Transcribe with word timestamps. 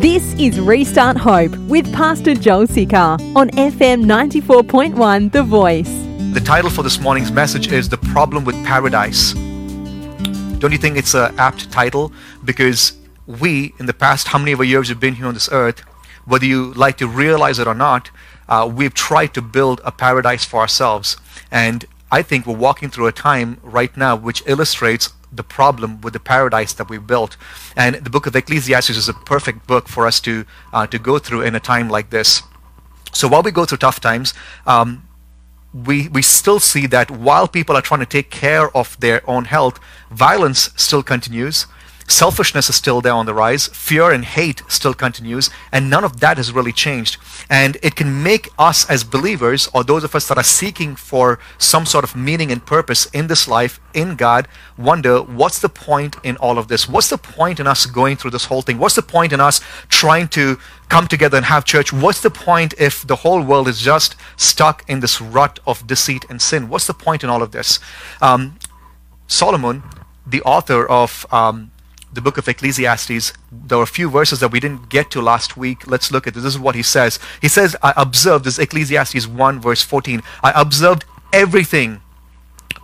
This 0.00 0.32
is 0.34 0.60
Restart 0.60 1.16
Hope 1.16 1.56
with 1.66 1.92
Pastor 1.92 2.32
Joel 2.32 2.68
Sikar 2.68 3.18
on 3.34 3.50
FM 3.50 4.04
94.1 4.04 5.32
The 5.32 5.42
Voice. 5.42 5.90
The 6.32 6.40
title 6.40 6.70
for 6.70 6.84
this 6.84 7.00
morning's 7.00 7.32
message 7.32 7.72
is 7.72 7.88
The 7.88 7.96
Problem 7.96 8.44
with 8.44 8.54
Paradise. 8.64 9.32
Don't 10.60 10.70
you 10.70 10.78
think 10.78 10.98
it's 10.98 11.14
an 11.14 11.36
apt 11.36 11.72
title? 11.72 12.12
Because 12.44 12.96
we, 13.26 13.74
in 13.80 13.86
the 13.86 13.92
past 13.92 14.28
how 14.28 14.38
many 14.38 14.52
of 14.52 14.60
our 14.60 14.64
years 14.64 14.88
we've 14.88 15.00
been 15.00 15.16
here 15.16 15.26
on 15.26 15.34
this 15.34 15.48
earth, 15.50 15.80
whether 16.26 16.46
you 16.46 16.72
like 16.74 16.96
to 16.98 17.08
realize 17.08 17.58
it 17.58 17.66
or 17.66 17.74
not, 17.74 18.12
uh, 18.48 18.70
we've 18.72 18.94
tried 18.94 19.34
to 19.34 19.42
build 19.42 19.80
a 19.84 19.90
paradise 19.90 20.44
for 20.44 20.60
ourselves. 20.60 21.16
And 21.50 21.84
I 22.12 22.22
think 22.22 22.46
we're 22.46 22.54
walking 22.54 22.88
through 22.88 23.08
a 23.08 23.12
time 23.12 23.58
right 23.64 23.96
now 23.96 24.14
which 24.14 24.44
illustrates 24.46 25.12
the 25.30 25.42
problem 25.42 26.00
with 26.00 26.12
the 26.12 26.20
paradise 26.20 26.72
that 26.74 26.88
we 26.88 26.98
built. 26.98 27.36
And 27.76 27.96
the 27.96 28.10
book 28.10 28.26
of 28.26 28.34
Ecclesiastes 28.34 28.90
is 28.90 29.08
a 29.08 29.14
perfect 29.14 29.66
book 29.66 29.88
for 29.88 30.06
us 30.06 30.20
to, 30.20 30.44
uh, 30.72 30.86
to 30.86 30.98
go 30.98 31.18
through 31.18 31.42
in 31.42 31.54
a 31.54 31.60
time 31.60 31.88
like 31.88 32.10
this. 32.10 32.42
So 33.12 33.28
while 33.28 33.42
we 33.42 33.50
go 33.50 33.64
through 33.64 33.78
tough 33.78 34.00
times, 34.00 34.34
um, 34.66 35.08
we, 35.72 36.08
we 36.08 36.22
still 36.22 36.60
see 36.60 36.86
that 36.86 37.10
while 37.10 37.46
people 37.46 37.76
are 37.76 37.82
trying 37.82 38.00
to 38.00 38.06
take 38.06 38.30
care 38.30 38.74
of 38.76 38.98
their 39.00 39.28
own 39.28 39.44
health, 39.44 39.78
violence 40.10 40.70
still 40.76 41.02
continues. 41.02 41.66
Selfishness 42.08 42.70
is 42.70 42.74
still 42.74 43.02
there 43.02 43.12
on 43.12 43.26
the 43.26 43.34
rise. 43.34 43.66
Fear 43.68 44.12
and 44.12 44.24
hate 44.24 44.62
still 44.66 44.94
continues. 44.94 45.50
And 45.70 45.90
none 45.90 46.04
of 46.04 46.20
that 46.20 46.38
has 46.38 46.52
really 46.52 46.72
changed. 46.72 47.18
And 47.50 47.76
it 47.82 47.96
can 47.96 48.22
make 48.22 48.48
us 48.58 48.88
as 48.88 49.04
believers, 49.04 49.68
or 49.74 49.84
those 49.84 50.04
of 50.04 50.14
us 50.14 50.26
that 50.28 50.38
are 50.38 50.42
seeking 50.42 50.96
for 50.96 51.38
some 51.58 51.84
sort 51.84 52.04
of 52.04 52.16
meaning 52.16 52.50
and 52.50 52.64
purpose 52.64 53.06
in 53.12 53.26
this 53.26 53.46
life, 53.46 53.78
in 53.92 54.16
God, 54.16 54.48
wonder 54.78 55.20
what's 55.22 55.58
the 55.58 55.68
point 55.68 56.16
in 56.24 56.38
all 56.38 56.58
of 56.58 56.68
this? 56.68 56.88
What's 56.88 57.10
the 57.10 57.18
point 57.18 57.60
in 57.60 57.66
us 57.66 57.84
going 57.84 58.16
through 58.16 58.30
this 58.30 58.46
whole 58.46 58.62
thing? 58.62 58.78
What's 58.78 58.96
the 58.96 59.02
point 59.02 59.34
in 59.34 59.40
us 59.40 59.60
trying 59.90 60.28
to 60.28 60.58
come 60.88 61.08
together 61.08 61.36
and 61.36 61.46
have 61.46 61.66
church? 61.66 61.92
What's 61.92 62.22
the 62.22 62.30
point 62.30 62.72
if 62.78 63.06
the 63.06 63.16
whole 63.16 63.42
world 63.42 63.68
is 63.68 63.82
just 63.82 64.16
stuck 64.38 64.82
in 64.88 65.00
this 65.00 65.20
rut 65.20 65.58
of 65.66 65.86
deceit 65.86 66.24
and 66.30 66.40
sin? 66.40 66.70
What's 66.70 66.86
the 66.86 66.94
point 66.94 67.22
in 67.22 67.28
all 67.28 67.42
of 67.42 67.52
this? 67.52 67.78
Um, 68.22 68.58
Solomon, 69.26 69.82
the 70.26 70.40
author 70.42 70.86
of 70.86 71.26
um, 71.30 71.70
the 72.12 72.20
book 72.20 72.38
of 72.38 72.48
Ecclesiastes, 72.48 73.32
there 73.52 73.78
are 73.78 73.82
a 73.82 73.86
few 73.86 74.10
verses 74.10 74.40
that 74.40 74.50
we 74.50 74.60
didn't 74.60 74.88
get 74.88 75.10
to 75.12 75.20
last 75.20 75.56
week. 75.56 75.86
Let's 75.86 76.10
look 76.10 76.26
at 76.26 76.34
this. 76.34 76.42
This 76.42 76.54
is 76.54 76.60
what 76.60 76.74
he 76.74 76.82
says. 76.82 77.18
He 77.40 77.48
says, 77.48 77.76
I 77.82 77.92
observed, 77.96 78.44
this 78.44 78.58
Ecclesiastes 78.58 79.26
1, 79.26 79.60
verse 79.60 79.82
14. 79.82 80.22
I 80.42 80.52
observed 80.60 81.04
everything 81.32 82.00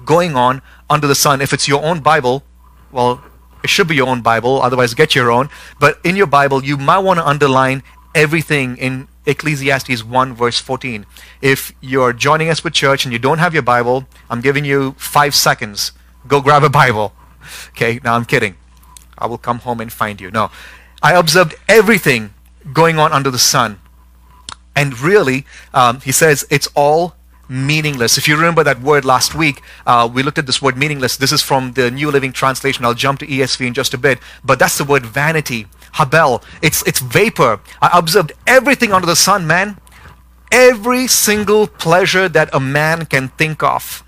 going 0.05 0.37
on 0.37 0.63
under 0.91 1.07
the 1.07 1.15
sun. 1.15 1.41
If 1.41 1.53
it's 1.53 1.67
your 1.67 1.83
own 1.83 2.01
Bible, 2.01 2.45
well, 2.93 3.23
it 3.63 3.71
should 3.71 3.89
be 3.89 3.95
your 3.95 4.09
own 4.09 4.21
Bible, 4.21 4.61
otherwise, 4.61 4.93
get 4.93 5.15
your 5.15 5.31
own. 5.31 5.49
But 5.81 5.99
in 6.05 6.17
your 6.17 6.27
Bible, 6.27 6.63
you 6.63 6.77
might 6.77 6.99
want 6.99 7.19
to 7.19 7.27
underline 7.27 7.83
everything 8.15 8.77
in 8.77 9.09
Ecclesiastes 9.27 10.05
1, 10.05 10.35
verse 10.35 10.61
14. 10.61 11.07
If 11.41 11.73
you're 11.81 12.13
joining 12.13 12.51
us 12.51 12.63
with 12.63 12.75
church 12.75 13.05
and 13.05 13.13
you 13.13 13.19
don't 13.19 13.39
have 13.39 13.55
your 13.55 13.63
Bible, 13.63 14.07
I'm 14.29 14.43
giving 14.43 14.67
you 14.67 14.93
five 14.99 15.35
seconds. 15.35 15.93
Go 16.27 16.41
grab 16.41 16.63
a 16.63 16.71
Bible. 16.71 17.15
Okay, 17.73 18.01
now 18.03 18.15
I'm 18.15 18.25
kidding. 18.25 18.57
I 19.19 19.27
will 19.27 19.39
come 19.39 19.61
home 19.61 19.81
and 19.81 19.93
find 19.93 20.21
you. 20.21 20.31
No. 20.31 20.51
I 21.03 21.15
observed 21.15 21.55
everything 21.69 22.35
going 22.73 22.99
on 22.99 23.13
under 23.13 23.31
the 23.31 23.39
sun. 23.39 23.81
And 24.77 24.99
really, 25.01 25.47
um, 25.73 26.01
he 26.01 26.13
says 26.13 26.47
it's 26.51 26.69
all 26.75 27.15
meaningless. 27.49 28.19
If 28.19 28.27
you 28.27 28.37
remember 28.37 28.65
that 28.65 28.81
word 28.81 29.05
last 29.05 29.35
week, 29.35 29.63
uh, 29.87 30.09
we 30.13 30.23
looked 30.23 30.39
at 30.39 30.47
this 30.47 30.63
word 30.63 30.77
meaningless. 30.77 31.17
This 31.17 31.33
is 31.33 31.43
from 31.43 31.73
the 31.73 31.91
New 31.91 32.11
Living 32.11 32.33
Translation. 32.33 32.85
I'll 32.85 32.95
jump 32.95 33.21
to 33.21 33.27
ESV 33.27 33.67
in 33.67 33.75
just 33.75 33.95
a 33.95 33.99
bit. 33.99 34.19
But 34.43 34.59
that's 34.59 34.79
the 34.79 34.85
word 34.85 35.07
vanity, 35.07 35.67
habel. 35.95 36.43
It's, 36.63 36.83
it's 36.87 37.01
vapor. 37.01 37.61
I 37.81 37.91
observed 37.93 38.33
everything 38.47 38.93
under 38.93 39.07
the 39.07 39.17
sun, 39.17 39.47
man. 39.47 39.79
Every 40.51 41.07
single 41.07 41.67
pleasure 41.67 42.29
that 42.29 42.49
a 42.53 42.61
man 42.61 43.07
can 43.07 43.29
think 43.29 43.63
of 43.63 44.04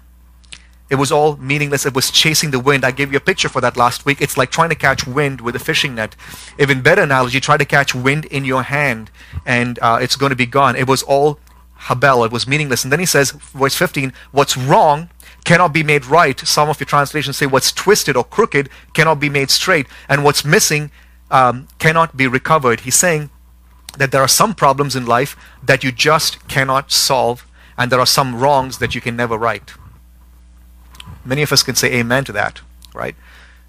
it 0.89 0.97
was 0.97 1.11
all 1.11 1.37
meaningless. 1.37 1.85
It 1.85 1.95
was 1.95 2.11
chasing 2.11 2.53
the 2.53 2.61
wind. 2.61 2.85
I 2.85 2.93
gave 2.93 3.11
you 3.11 3.17
a 3.17 3.21
picture 3.21 3.49
for 3.49 3.61
that 3.61 3.77
last 3.77 4.07
week. 4.07 4.21
It's 4.21 4.37
like 4.37 4.51
trying 4.51 4.69
to 4.69 4.77
catch 4.77 5.07
wind 5.07 5.41
with 5.41 5.57
a 5.57 5.59
fishing 5.59 5.95
net. 5.97 6.15
Even 6.59 6.81
better 6.81 7.03
analogy, 7.03 7.41
try 7.41 7.57
to 7.57 7.65
catch 7.65 7.95
wind 7.95 8.25
in 8.27 8.45
your 8.45 8.63
hand 8.63 9.11
and 9.45 9.79
uh, 9.81 9.99
it's 10.01 10.17
going 10.17 10.31
to 10.31 10.37
be 10.37 10.47
gone. 10.47 10.77
It 10.77 10.87
was 10.87 11.03
all 11.03 11.41
habel. 11.81 12.25
It 12.25 12.33
was 12.33 12.47
meaningless. 12.47 12.85
And 12.85 12.93
then 12.93 13.01
he 13.01 13.07
says, 13.07 13.33
verse 13.33 13.75
15, 13.75 14.13
what's 14.31 14.57
wrong 14.57 15.11
cannot 15.45 15.73
be 15.73 15.83
made 15.83 16.07
right. 16.07 16.39
Some 16.41 16.69
of 16.69 16.79
your 16.79 16.87
translations 16.87 17.37
say 17.37 17.47
what's 17.47 17.73
twisted 17.73 18.17
or 18.17 18.25
crooked 18.25 18.69
cannot 18.95 19.19
be 19.19 19.29
made 19.29 19.51
straight. 19.51 19.87
And 20.09 20.23
what's 20.23 20.45
missing 20.45 20.93
um, 21.33 21.67
cannot 21.79 22.17
be 22.17 22.29
recovered. 22.29 22.81
He's 22.81 22.95
saying 22.95 23.31
that 23.99 24.13
there 24.13 24.23
are 24.23 24.29
some 24.29 24.55
problems 24.55 24.95
in 24.95 25.05
life 25.07 25.37
that 25.63 25.83
you 25.83 25.91
just 25.91 26.47
cannot 26.47 26.93
solve 26.93 27.45
and 27.77 27.91
there 27.91 28.01
are 28.01 28.07
some 28.07 28.37
wrongs 28.37 28.79
that 28.79 28.95
you 28.95 29.01
can 29.01 29.17
never 29.17 29.37
right. 29.37 29.73
Many 31.27 31.43
of 31.43 31.53
us 31.53 31.63
can 31.63 31.75
say 31.75 31.93
amen 31.93 32.25
to 32.25 32.33
that, 32.33 32.61
right? 32.95 33.17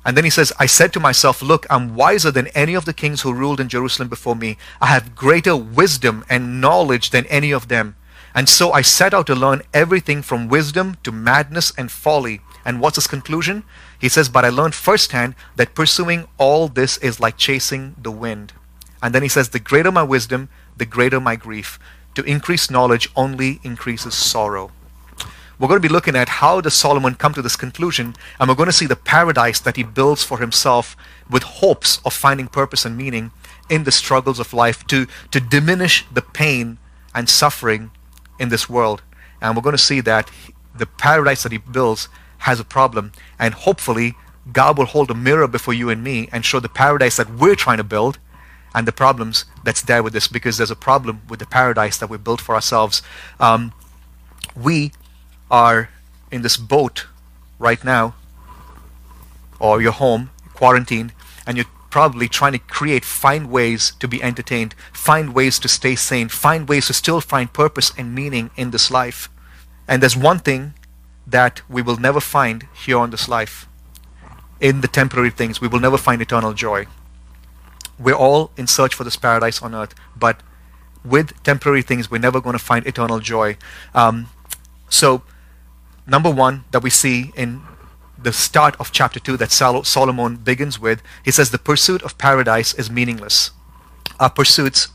And 0.06 0.16
then 0.16 0.24
he 0.24 0.30
says, 0.30 0.54
I 0.58 0.68
said 0.68 0.94
to 0.94 1.02
myself, 1.02 1.42
Look, 1.42 1.66
I'm 1.70 1.96
wiser 1.96 2.32
than 2.32 2.48
any 2.48 2.76
of 2.76 2.86
the 2.86 2.94
kings 2.94 3.22
who 3.22 3.34
ruled 3.34 3.60
in 3.60 3.68
Jerusalem 3.68 4.08
before 4.08 4.36
me. 4.36 4.58
I 4.80 4.88
have 4.88 5.16
greater 5.16 5.56
wisdom 5.56 6.24
and 6.30 6.62
knowledge 6.62 7.10
than 7.10 7.26
any 7.26 7.52
of 7.52 7.68
them. 7.68 7.96
And 8.34 8.48
so 8.48 8.72
I 8.72 8.84
set 8.84 9.14
out 9.14 9.28
to 9.28 9.36
learn 9.36 9.64
everything 9.74 10.22
from 10.22 10.48
wisdom 10.48 10.96
to 11.04 11.12
madness 11.12 11.74
and 11.78 11.92
folly. 11.92 12.40
And 12.64 12.80
what's 12.80 12.96
his 12.96 13.08
conclusion? 13.08 13.64
He 14.00 14.08
says, 14.08 14.30
But 14.30 14.46
I 14.46 14.50
learned 14.50 14.76
firsthand 14.76 15.36
that 15.56 15.76
pursuing 15.76 16.28
all 16.38 16.70
this 16.70 16.98
is 17.00 17.20
like 17.20 17.36
chasing 17.36 17.96
the 18.02 18.12
wind. 18.12 18.54
And 19.02 19.14
then 19.14 19.24
he 19.24 19.30
says, 19.30 19.50
The 19.50 19.60
greater 19.60 19.92
my 19.92 20.04
wisdom, 20.04 20.50
the 20.78 20.86
greater 20.86 21.20
my 21.20 21.36
grief. 21.36 21.80
To 22.16 22.24
increase 22.24 22.70
knowledge 22.70 23.10
only 23.16 23.60
increases 23.64 24.14
sorrow. 24.14 24.72
We're 25.60 25.68
going 25.68 25.82
to 25.82 25.88
be 25.88 25.94
looking 25.94 26.16
at 26.16 26.30
how 26.30 26.62
does 26.62 26.76
Solomon 26.76 27.16
come 27.16 27.34
to 27.34 27.42
this 27.42 27.56
conclusion, 27.56 28.16
and 28.40 28.48
we're 28.48 28.56
going 28.56 28.68
to 28.68 28.74
see 28.74 28.86
the 28.86 28.96
paradise 28.96 29.60
that 29.60 29.76
he 29.76 29.84
builds 29.84 30.24
for 30.24 30.38
himself 30.38 30.96
with 31.30 31.42
hopes 31.42 32.00
of 32.06 32.14
finding 32.14 32.48
purpose 32.48 32.86
and 32.86 32.96
meaning 32.96 33.32
in 33.68 33.84
the 33.84 33.92
struggles 33.92 34.40
of 34.40 34.54
life 34.54 34.86
to, 34.88 35.08
to 35.32 35.40
diminish 35.40 36.06
the 36.14 36.22
pain 36.22 36.78
and 37.16 37.28
suffering 37.28 37.90
in 38.38 38.50
this 38.50 38.70
world. 38.70 39.02
And 39.42 39.56
we're 39.56 39.64
going 39.64 39.74
to 39.74 39.80
see 39.80 40.00
that 40.02 40.30
the 40.76 40.86
paradise 40.86 41.42
that 41.42 41.52
he 41.52 41.58
builds 41.58 42.08
has 42.40 42.60
a 42.60 42.66
problem, 42.66 43.12
and 43.40 43.56
hopefully 43.56 44.14
God 44.54 44.78
will 44.78 44.86
hold 44.86 45.10
a 45.10 45.16
mirror 45.16 45.48
before 45.48 45.74
you 45.74 45.90
and 45.90 46.04
me 46.04 46.30
and 46.32 46.46
show 46.46 46.60
the 46.60 46.70
paradise 46.70 47.18
that 47.18 47.34
we're 47.34 47.56
trying 47.56 47.78
to 47.78 47.84
build 47.84 48.20
and 48.76 48.88
the 48.88 48.92
problems 48.92 49.46
that's 49.64 49.82
there 49.82 50.04
with 50.04 50.14
this 50.14 50.28
because 50.28 50.58
there's 50.58 50.72
a 50.72 50.76
problem 50.76 51.22
with 51.28 51.40
the 51.40 51.48
paradise 51.48 51.98
that 51.98 52.10
we 52.12 52.18
built 52.18 52.40
for 52.40 52.54
ourselves. 52.54 53.02
Um, 53.40 53.74
we 54.56 54.92
are 55.50 55.90
in 56.32 56.42
this 56.42 56.58
boat 56.58 57.08
right 57.60 57.84
now, 57.84 58.16
or 59.60 59.82
you're 59.82 59.92
home, 59.92 60.30
quarantined, 60.54 61.14
and 61.46 61.58
you're 61.58 61.66
probably 61.90 62.28
trying 62.28 62.52
to 62.52 62.60
create, 62.60 63.06
find 63.06 63.50
ways 63.50 63.94
to 64.00 64.08
be 64.08 64.22
entertained, 64.22 64.76
find 64.92 65.34
ways 65.34 65.58
to 65.60 65.68
stay 65.68 65.96
sane, 65.96 66.30
find 66.30 66.68
ways 66.68 66.88
to 66.88 66.94
still 66.94 67.22
find 67.22 67.54
purpose 67.54 67.92
and 67.98 68.14
meaning 68.14 68.50
in 68.56 68.72
this 68.72 68.92
life. 68.92 69.30
And 69.88 70.02
there's 70.02 70.18
one 70.18 70.40
thing 70.40 70.74
that 71.26 71.62
we 71.70 71.82
will 71.82 71.98
never 71.98 72.20
find 72.20 72.68
here 72.74 72.98
on 72.98 73.12
this 73.12 73.28
life. 73.28 73.68
In 74.60 74.82
the 74.82 74.88
temporary 74.88 75.30
things, 75.30 75.62
we 75.62 75.68
will 75.68 75.80
never 75.80 75.98
find 75.98 76.22
eternal 76.22 76.54
joy. 76.54 76.88
We're 78.00 78.16
all 78.16 78.52
in 78.58 78.68
search 78.68 78.94
for 78.94 79.04
this 79.04 79.16
paradise 79.16 79.62
on 79.62 79.74
earth, 79.74 79.94
but 80.16 80.42
with 81.04 81.42
temporary 81.44 81.82
things, 81.82 82.12
we're 82.12 82.20
never 82.20 82.42
going 82.42 82.54
to 82.54 82.64
find 82.64 82.86
eternal 82.86 83.20
joy. 83.20 83.58
Um, 83.94 84.30
so, 84.90 85.24
number 86.08 86.30
one 86.30 86.64
that 86.72 86.82
we 86.82 86.90
see 86.90 87.32
in 87.36 87.62
the 88.18 88.34
start 88.34 88.76
of 88.80 88.92
chapter 88.92 89.20
2 89.20 89.38
that 89.38 89.52
Sol- 89.52 89.84
Solomon 89.84 90.38
begins 90.38 90.80
with, 90.80 91.04
he 91.24 91.32
says, 91.32 91.52
The 91.52 91.60
pursuit 91.60 92.02
of 92.02 92.18
paradise 92.18 92.74
is 92.74 92.90
meaningless. 92.90 93.52
Our 94.20 94.30
pursuits 94.30 94.88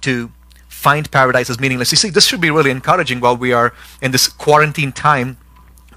to 0.00 0.32
find 0.68 1.10
paradise 1.10 1.50
is 1.50 1.60
meaningless. 1.60 1.92
You 1.92 1.96
see, 1.96 2.10
this 2.10 2.26
should 2.26 2.40
be 2.40 2.50
really 2.50 2.70
encouraging 2.70 3.20
while 3.20 3.36
we 3.36 3.52
are 3.52 3.74
in 4.00 4.12
this 4.12 4.28
quarantine 4.28 4.92
time 4.92 5.36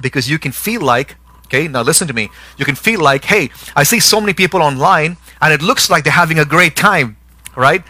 because 0.02 0.30
you 0.30 0.38
can 0.38 0.52
feel 0.52 0.82
like, 0.82 1.16
okay, 1.46 1.68
now 1.70 1.82
listen 1.82 2.08
to 2.08 2.14
me, 2.14 2.30
you 2.58 2.66
can 2.66 2.76
feel 2.76 3.00
like, 3.00 3.26
hey, 3.26 3.50
I 3.76 3.84
see 3.84 4.02
so 4.02 4.20
many 4.20 4.34
people 4.34 4.62
online 4.62 5.16
and 5.40 5.54
it 5.54 5.62
looks 5.62 5.90
like 5.90 6.04
they're 6.04 6.12
having 6.12 6.40
a 6.40 6.46
great 6.46 6.76
time, 6.76 7.16
right? 7.56 7.84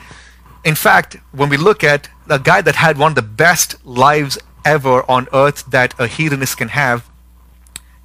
In 0.63 0.75
fact, 0.75 1.17
when 1.31 1.49
we 1.49 1.57
look 1.57 1.83
at 1.83 2.09
a 2.29 2.39
guy 2.39 2.61
that 2.61 2.75
had 2.75 2.97
one 2.97 3.13
of 3.13 3.15
the 3.15 3.21
best 3.21 3.83
lives 3.85 4.37
ever 4.65 5.09
on 5.09 5.27
earth 5.33 5.65
that 5.65 5.93
a 5.99 6.07
hedonist 6.07 6.57
can 6.57 6.69
have, 6.69 7.09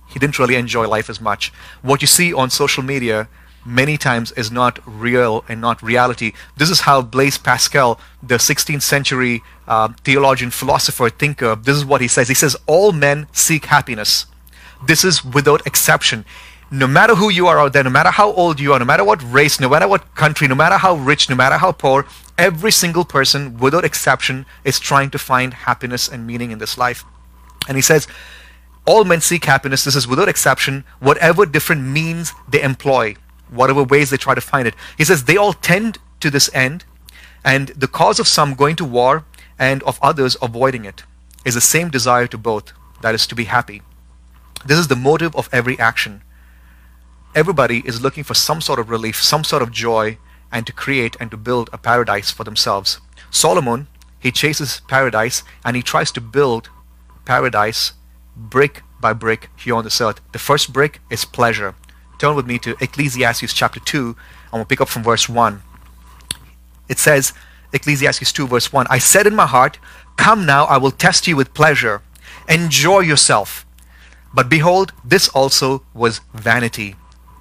he 0.08 0.18
didn't 0.18 0.38
really 0.38 0.54
enjoy 0.54 0.88
life 0.88 1.10
as 1.10 1.20
much. 1.20 1.52
What 1.82 2.00
you 2.00 2.06
see 2.06 2.32
on 2.32 2.50
social 2.50 2.82
media 2.82 3.28
many 3.64 3.98
times 3.98 4.32
is 4.32 4.50
not 4.50 4.78
real 4.86 5.44
and 5.48 5.60
not 5.60 5.82
reality. 5.82 6.32
This 6.56 6.70
is 6.70 6.80
how 6.80 7.02
Blaise 7.02 7.36
Pascal, 7.36 8.00
the 8.22 8.36
16th 8.36 8.82
century 8.82 9.42
uh, 9.66 9.88
theologian, 10.04 10.50
philosopher, 10.50 11.10
thinker, 11.10 11.54
this 11.54 11.76
is 11.76 11.84
what 11.84 12.00
he 12.00 12.08
says. 12.08 12.28
He 12.28 12.34
says, 12.34 12.56
All 12.66 12.92
men 12.92 13.26
seek 13.32 13.66
happiness. 13.66 14.26
This 14.86 15.04
is 15.04 15.24
without 15.24 15.66
exception. 15.66 16.24
no 16.70 16.86
matter 16.86 17.14
who 17.14 17.30
you 17.30 17.46
are 17.46 17.58
out 17.58 17.72
there, 17.72 17.84
no 17.84 17.90
matter 17.90 18.10
how 18.10 18.32
old 18.32 18.60
you 18.60 18.72
are, 18.72 18.78
no 18.78 18.84
matter 18.84 19.04
what 19.04 19.22
race, 19.32 19.58
no 19.58 19.68
matter 19.68 19.88
what 19.88 20.14
country, 20.14 20.46
no 20.46 20.54
matter 20.54 20.76
how 20.76 20.94
rich, 20.96 21.28
no 21.30 21.36
matter 21.36 21.56
how 21.56 21.72
poor, 21.72 22.04
every 22.38 22.70
single 22.70 23.04
person, 23.04 23.58
without 23.58 23.84
exception, 23.84 24.46
is 24.64 24.78
trying 24.80 25.10
to 25.10 25.18
find 25.18 25.52
happiness 25.52 26.08
and 26.08 26.26
meaning 26.26 26.50
in 26.50 26.58
this 26.58 26.78
life. 26.78 27.04
And 27.68 27.76
he 27.76 27.82
says, 27.82 28.06
all 28.86 29.04
men 29.04 29.20
seek 29.20 29.44
happiness. 29.44 29.84
This 29.84 29.96
is 29.96 30.08
without 30.08 30.28
exception, 30.28 30.84
whatever 31.00 31.44
different 31.44 31.82
means 31.82 32.32
they 32.48 32.62
employ, 32.62 33.16
whatever 33.50 33.82
ways 33.82 34.08
they 34.08 34.16
try 34.16 34.34
to 34.34 34.40
find 34.40 34.66
it. 34.66 34.74
He 34.96 35.04
says, 35.04 35.24
they 35.24 35.36
all 35.36 35.52
tend 35.52 35.98
to 36.20 36.30
this 36.30 36.48
end, 36.54 36.84
and 37.44 37.68
the 37.68 37.88
cause 37.88 38.18
of 38.18 38.26
some 38.26 38.54
going 38.54 38.76
to 38.76 38.84
war 38.84 39.24
and 39.58 39.82
of 39.82 39.98
others 40.00 40.36
avoiding 40.40 40.84
it 40.84 41.02
is 41.44 41.54
the 41.54 41.60
same 41.60 41.90
desire 41.90 42.26
to 42.28 42.38
both, 42.38 42.72
that 43.02 43.14
is, 43.14 43.26
to 43.26 43.34
be 43.34 43.44
happy. 43.44 43.82
This 44.64 44.78
is 44.78 44.88
the 44.88 44.96
motive 44.96 45.36
of 45.36 45.48
every 45.52 45.78
action 45.78 46.22
everybody 47.34 47.82
is 47.86 48.02
looking 48.02 48.24
for 48.24 48.34
some 48.34 48.60
sort 48.60 48.78
of 48.78 48.90
relief, 48.90 49.22
some 49.22 49.44
sort 49.44 49.62
of 49.62 49.70
joy, 49.70 50.18
and 50.52 50.66
to 50.66 50.72
create 50.72 51.16
and 51.20 51.30
to 51.30 51.36
build 51.36 51.70
a 51.72 51.78
paradise 51.78 52.30
for 52.30 52.44
themselves. 52.44 53.00
Solomon, 53.30 53.86
he 54.18 54.32
chases 54.32 54.80
paradise 54.88 55.42
and 55.64 55.76
he 55.76 55.82
tries 55.82 56.10
to 56.12 56.20
build 56.20 56.70
paradise 57.24 57.92
brick 58.36 58.82
by 59.00 59.12
brick 59.12 59.50
here 59.56 59.74
on 59.74 59.84
this 59.84 60.00
earth. 60.00 60.20
The 60.32 60.38
first 60.38 60.72
brick 60.72 61.00
is 61.10 61.24
pleasure. 61.24 61.74
Turn 62.18 62.34
with 62.34 62.46
me 62.46 62.58
to 62.60 62.76
Ecclesiastes 62.80 63.52
chapter 63.52 63.78
2, 63.78 64.06
and 64.08 64.52
we'll 64.52 64.64
pick 64.64 64.80
up 64.80 64.88
from 64.88 65.04
verse 65.04 65.28
1. 65.28 65.62
It 66.88 66.98
says, 66.98 67.32
Ecclesiastes 67.72 68.32
2, 68.32 68.48
verse 68.48 68.72
1 68.72 68.86
I 68.90 68.98
said 68.98 69.26
in 69.26 69.36
my 69.36 69.46
heart, 69.46 69.78
Come 70.16 70.44
now, 70.44 70.64
I 70.64 70.78
will 70.78 70.90
test 70.90 71.28
you 71.28 71.36
with 71.36 71.54
pleasure. 71.54 72.02
Enjoy 72.48 73.00
yourself. 73.00 73.64
But 74.34 74.48
behold, 74.48 74.92
this 75.04 75.28
also 75.28 75.84
was 75.94 76.20
vanity 76.34 76.96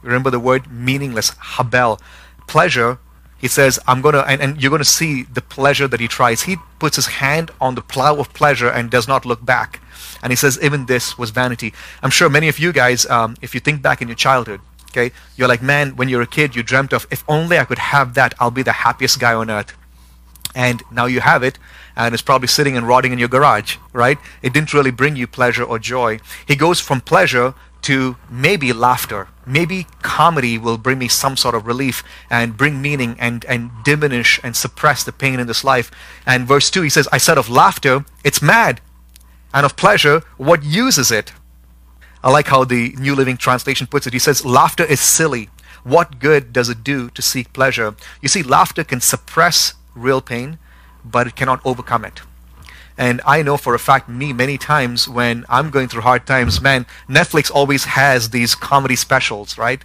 Remember 0.08 0.30
the 0.30 0.40
word 0.40 0.72
meaningless, 0.72 1.32
habel. 1.32 2.00
Pleasure, 2.48 3.00
he 3.38 3.48
says, 3.48 3.80
I'm 3.88 4.02
going 4.02 4.14
to, 4.14 4.26
and, 4.26 4.42
and 4.42 4.62
you're 4.62 4.72
going 4.72 4.80
to 4.80 4.86
see 4.86 5.24
the 5.24 5.42
pleasure 5.42 5.88
that 5.88 6.00
he 6.00 6.08
tries. 6.08 6.44
He 6.44 6.58
puts 6.80 6.96
his 6.96 7.08
hand 7.08 7.52
on 7.62 7.76
the 7.76 7.82
plow 7.82 8.16
of 8.18 8.34
pleasure 8.34 8.70
and 8.70 8.90
does 8.90 9.08
not 9.08 9.26
look 9.26 9.46
back. 9.46 9.80
And 10.24 10.32
he 10.32 10.36
says, 10.36 10.58
even 10.62 10.88
this 10.88 11.18
was 11.18 11.30
vanity. 11.30 11.74
I'm 12.02 12.10
sure 12.10 12.30
many 12.30 12.48
of 12.48 12.58
you 12.58 12.74
guys, 12.74 13.06
um, 13.06 13.36
if 13.42 13.54
you 13.54 13.60
think 13.60 13.82
back 13.82 14.02
in 14.02 14.08
your 14.08 14.16
childhood, 14.16 14.62
okay, 14.90 15.12
you're 15.36 15.48
like, 15.48 15.62
man, 15.62 15.96
when 15.96 16.10
you're 16.10 16.24
a 16.24 16.28
kid, 16.28 16.56
you 16.56 16.64
dreamt 16.64 16.94
of, 16.94 17.06
if 17.12 17.24
only 17.28 17.60
I 17.60 17.66
could 17.66 17.78
have 17.78 18.16
that, 18.16 18.34
I'll 18.40 18.50
be 18.50 18.64
the 18.64 18.72
happiest 18.72 19.20
guy 19.20 19.34
on 19.34 19.52
earth. 19.52 19.76
And 20.56 20.82
now 20.92 21.06
you 21.06 21.20
have 21.20 21.44
it, 21.44 21.60
and 21.96 22.14
it's 22.16 22.24
probably 22.24 22.48
sitting 22.48 22.76
and 22.76 22.88
rotting 22.88 23.12
in 23.12 23.20
your 23.20 23.28
garage, 23.28 23.78
right? 23.94 24.18
It 24.42 24.54
didn't 24.54 24.74
really 24.74 24.90
bring 24.90 25.16
you 25.16 25.28
pleasure 25.28 25.64
or 25.64 25.78
joy. 25.78 26.20
He 26.48 26.56
goes 26.56 26.80
from 26.80 27.02
pleasure 27.02 27.54
to 27.84 28.18
maybe 28.30 28.74
laughter. 28.74 29.28
Maybe 29.46 29.88
comedy 30.02 30.58
will 30.58 30.78
bring 30.78 31.00
me 31.00 31.08
some 31.08 31.38
sort 31.38 31.56
of 31.56 31.66
relief 31.66 32.04
and 32.30 32.58
bring 32.58 32.82
meaning 32.82 33.16
and, 33.20 33.46
and 33.46 33.72
diminish 33.84 34.40
and 34.44 34.56
suppress 34.56 35.04
the 35.04 35.12
pain 35.12 35.40
in 35.40 35.48
this 35.48 35.64
life. 35.64 35.90
And 36.26 36.48
verse 36.48 36.70
2, 36.70 36.82
he 36.82 36.90
says, 36.90 37.08
I 37.12 37.18
said 37.18 37.38
of 37.38 37.50
laughter, 37.50 38.06
it's 38.24 38.42
mad. 38.42 38.82
And 39.54 39.66
of 39.66 39.76
pleasure, 39.76 40.22
what 40.38 40.64
use 40.64 40.98
is 40.98 41.12
it? 41.12 41.32
I 42.24 42.32
like 42.32 42.48
how 42.48 42.64
the 42.64 42.94
New 43.00 43.16
Living 43.16 43.38
Translation 43.38 43.88
puts 43.88 44.08
it. 44.08 44.14
He 44.14 44.20
says, 44.20 44.46
Laughter 44.46 44.84
is 44.84 45.00
silly. 45.00 45.50
What 45.84 46.20
good 46.20 46.52
does 46.52 46.68
it 46.68 46.84
do 46.84 47.10
to 47.12 47.22
seek 47.22 47.54
pleasure? 47.54 47.96
You 48.22 48.28
see, 48.28 48.44
laughter 48.44 48.84
can 48.84 49.00
suppress 49.00 49.76
real 49.96 50.20
pain, 50.20 50.60
but 51.06 51.28
it 51.28 51.36
cannot 51.36 51.66
overcome 51.66 52.04
it. 52.04 52.22
And 52.98 53.22
I 53.26 53.44
know 53.44 53.58
for 53.58 53.76
a 53.76 53.80
fact, 53.80 54.10
me, 54.10 54.34
many 54.34 54.58
times 54.58 55.08
when 55.08 55.46
I'm 55.50 55.70
going 55.70 55.88
through 55.88 56.02
hard 56.02 56.26
times, 56.26 56.60
man, 56.62 56.88
Netflix 57.08 57.52
always 57.52 57.86
has 57.86 58.32
these 58.32 58.56
comedy 58.56 58.96
specials, 58.96 59.58
right? 59.58 59.84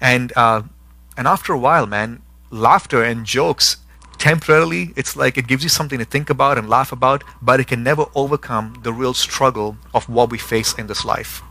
And 0.00 0.32
uh, 0.36 0.62
and 1.16 1.26
after 1.26 1.52
a 1.52 1.58
while, 1.58 1.86
man, 1.86 2.22
laughter 2.50 3.02
and 3.02 3.24
jokes 3.24 3.78
temporarily, 4.18 4.92
it's 4.96 5.16
like 5.16 5.38
it 5.38 5.46
gives 5.46 5.62
you 5.62 5.70
something 5.70 5.98
to 5.98 6.04
think 6.04 6.28
about 6.28 6.58
and 6.58 6.68
laugh 6.68 6.92
about, 6.92 7.24
but 7.40 7.60
it 7.60 7.66
can 7.66 7.82
never 7.82 8.06
overcome 8.14 8.80
the 8.82 8.92
real 8.92 9.14
struggle 9.14 9.78
of 9.94 10.08
what 10.08 10.30
we 10.30 10.38
face 10.38 10.74
in 10.74 10.86
this 10.86 11.04
life. 11.04 11.42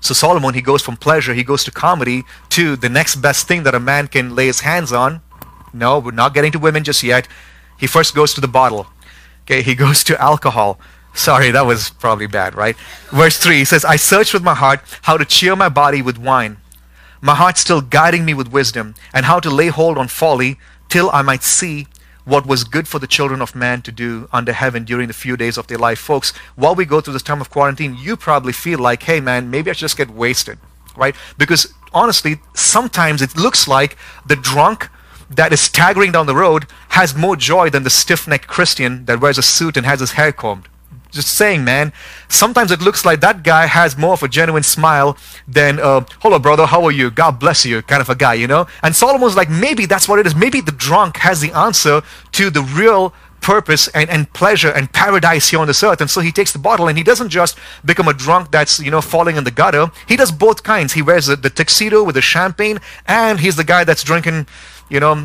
So 0.00 0.14
Solomon, 0.14 0.54
he 0.54 0.60
goes 0.60 0.82
from 0.82 0.96
pleasure, 0.96 1.34
he 1.34 1.42
goes 1.42 1.64
to 1.64 1.70
comedy, 1.70 2.24
to 2.50 2.76
the 2.76 2.88
next 2.88 3.16
best 3.16 3.48
thing 3.48 3.64
that 3.64 3.74
a 3.74 3.80
man 3.80 4.06
can 4.06 4.34
lay 4.34 4.46
his 4.46 4.60
hands 4.60 4.92
on. 4.92 5.22
No, 5.72 5.98
we're 5.98 6.12
not 6.12 6.34
getting 6.34 6.52
to 6.52 6.58
women 6.58 6.84
just 6.84 7.02
yet. 7.02 7.26
He 7.78 7.86
first 7.86 8.14
goes 8.14 8.34
to 8.34 8.40
the 8.40 8.48
bottle. 8.48 8.86
Okay, 9.44 9.62
he 9.62 9.74
goes 9.74 10.02
to 10.04 10.20
alcohol. 10.20 10.78
Sorry, 11.12 11.50
that 11.50 11.66
was 11.66 11.90
probably 11.90 12.26
bad, 12.26 12.54
right? 12.54 12.76
Verse 13.10 13.38
3 13.38 13.58
he 13.58 13.64
says, 13.64 13.84
I 13.84 13.96
searched 13.96 14.34
with 14.34 14.42
my 14.42 14.54
heart 14.54 14.80
how 15.02 15.16
to 15.16 15.24
cheer 15.24 15.54
my 15.54 15.68
body 15.68 16.02
with 16.02 16.18
wine, 16.18 16.56
my 17.20 17.34
heart 17.34 17.56
still 17.58 17.80
guiding 17.80 18.24
me 18.24 18.34
with 18.34 18.48
wisdom, 18.48 18.94
and 19.12 19.26
how 19.26 19.38
to 19.40 19.50
lay 19.50 19.68
hold 19.68 19.96
on 19.96 20.08
folly 20.08 20.58
till 20.88 21.10
I 21.12 21.22
might 21.22 21.42
see 21.42 21.86
what 22.24 22.46
was 22.46 22.64
good 22.64 22.88
for 22.88 22.98
the 22.98 23.06
children 23.06 23.42
of 23.42 23.54
man 23.54 23.82
to 23.82 23.92
do 23.92 24.28
under 24.32 24.52
heaven 24.52 24.84
during 24.84 25.08
the 25.08 25.14
few 25.14 25.36
days 25.36 25.58
of 25.58 25.66
their 25.66 25.78
life. 25.78 25.98
Folks, 25.98 26.32
while 26.56 26.74
we 26.74 26.84
go 26.84 27.00
through 27.00 27.12
this 27.12 27.22
time 27.22 27.40
of 27.40 27.50
quarantine, 27.50 27.96
you 28.00 28.16
probably 28.16 28.52
feel 28.52 28.78
like, 28.78 29.02
hey 29.02 29.20
man, 29.20 29.50
maybe 29.50 29.70
I 29.70 29.74
should 29.74 29.80
just 29.80 29.96
get 29.96 30.10
wasted, 30.10 30.58
right? 30.96 31.14
Because 31.36 31.72
honestly, 31.92 32.40
sometimes 32.54 33.20
it 33.22 33.36
looks 33.36 33.68
like 33.68 33.96
the 34.26 34.36
drunk 34.36 34.88
that 35.36 35.52
is 35.52 35.60
staggering 35.60 36.12
down 36.12 36.26
the 36.26 36.34
road 36.34 36.66
has 36.90 37.14
more 37.14 37.36
joy 37.36 37.70
than 37.70 37.82
the 37.82 37.90
stiff 37.90 38.26
necked 38.28 38.46
Christian 38.46 39.04
that 39.06 39.20
wears 39.20 39.38
a 39.38 39.42
suit 39.42 39.76
and 39.76 39.86
has 39.86 40.00
his 40.00 40.12
hair 40.12 40.32
combed. 40.32 40.68
Just 41.10 41.28
saying, 41.28 41.64
man. 41.64 41.92
Sometimes 42.28 42.72
it 42.72 42.80
looks 42.80 43.04
like 43.04 43.20
that 43.20 43.44
guy 43.44 43.66
has 43.66 43.96
more 43.96 44.14
of 44.14 44.22
a 44.24 44.28
genuine 44.28 44.64
smile 44.64 45.16
than, 45.46 45.78
uh, 45.78 46.04
hello, 46.20 46.40
brother, 46.40 46.66
how 46.66 46.82
are 46.84 46.90
you? 46.90 47.08
God 47.10 47.38
bless 47.38 47.64
you, 47.64 47.82
kind 47.82 48.00
of 48.00 48.10
a 48.10 48.16
guy, 48.16 48.34
you 48.34 48.48
know? 48.48 48.66
And 48.82 48.96
Solomon's 48.96 49.36
like, 49.36 49.48
maybe 49.48 49.86
that's 49.86 50.08
what 50.08 50.18
it 50.18 50.26
is. 50.26 50.34
Maybe 50.34 50.60
the 50.60 50.72
drunk 50.72 51.18
has 51.18 51.40
the 51.40 51.52
answer 51.52 52.02
to 52.32 52.50
the 52.50 52.62
real 52.62 53.14
purpose 53.44 53.88
and, 53.88 54.08
and 54.08 54.32
pleasure 54.32 54.70
and 54.70 54.90
paradise 54.90 55.50
here 55.50 55.60
on 55.60 55.66
this 55.66 55.82
earth. 55.82 56.00
And 56.00 56.10
so 56.10 56.20
he 56.20 56.32
takes 56.32 56.52
the 56.52 56.58
bottle 56.58 56.88
and 56.88 56.96
he 56.96 57.04
doesn't 57.04 57.28
just 57.28 57.58
become 57.84 58.08
a 58.08 58.14
drunk 58.14 58.50
that's, 58.50 58.80
you 58.80 58.90
know, 58.90 59.02
falling 59.02 59.36
in 59.36 59.44
the 59.44 59.50
gutter. 59.50 59.92
He 60.08 60.16
does 60.16 60.32
both 60.32 60.62
kinds. 60.62 60.94
He 60.94 61.02
wears 61.02 61.26
the, 61.26 61.36
the 61.36 61.50
tuxedo 61.50 62.02
with 62.02 62.14
the 62.14 62.22
champagne 62.22 62.78
and 63.06 63.38
he's 63.38 63.56
the 63.56 63.62
guy 63.62 63.84
that's 63.84 64.02
drinking 64.02 64.46
you 64.94 65.00
know, 65.00 65.16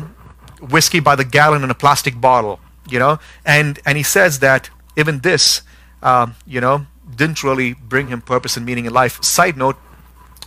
whiskey 0.74 1.00
by 1.00 1.14
the 1.14 1.24
gallon 1.24 1.62
in 1.62 1.70
a 1.70 1.74
plastic 1.74 2.20
bottle, 2.20 2.58
you 2.88 2.98
know, 2.98 3.20
and 3.46 3.78
and 3.86 3.96
he 3.96 4.02
says 4.02 4.40
that 4.40 4.68
even 4.96 5.20
this, 5.20 5.62
um, 6.02 6.34
you 6.44 6.60
know, 6.60 6.86
didn't 7.14 7.44
really 7.44 7.74
bring 7.74 8.08
him 8.08 8.20
purpose 8.20 8.56
and 8.56 8.66
meaning 8.66 8.86
in 8.86 8.92
life. 8.92 9.22
Side 9.22 9.56
note, 9.56 9.76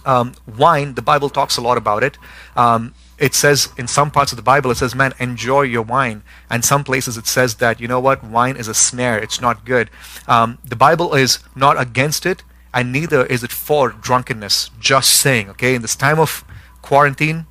um, 0.05 0.33
wine, 0.45 0.95
the 0.95 1.01
Bible 1.01 1.29
talks 1.29 1.55
a 1.55 1.61
lot 1.61 1.77
about 1.77 2.03
it. 2.03 2.17
Um, 2.57 2.93
it 3.17 3.33
says 3.33 3.69
in 3.77 3.87
some 3.87 4.11
parts 4.11 4.33
of 4.33 4.35
the 4.35 4.49
Bible, 4.53 4.71
it 4.71 4.75
says, 4.75 4.93
man, 4.93 5.13
enjoy 5.19 5.61
your 5.61 5.83
wine. 5.83 6.23
And 6.49 6.65
some 6.65 6.83
places 6.83 7.15
it 7.17 7.27
says 7.27 7.55
that, 7.55 7.79
you 7.79 7.87
know 7.87 8.01
what, 8.01 8.23
wine 8.23 8.57
is 8.57 8.67
a 8.67 8.73
snare, 8.73 9.17
it's 9.17 9.39
not 9.39 9.65
good. 9.65 9.89
Um, 10.27 10.57
the 10.65 10.75
Bible 10.75 11.13
is 11.13 11.39
not 11.55 11.79
against 11.79 12.25
it, 12.25 12.43
and 12.73 12.91
neither 12.91 13.25
is 13.27 13.41
it 13.43 13.51
for 13.51 13.89
drunkenness. 13.89 14.71
Just 14.79 15.11
saying, 15.11 15.49
okay? 15.51 15.75
In 15.75 15.81
this 15.81 15.95
time 15.95 16.19
of 16.19 16.43
quarantine, 16.81 17.45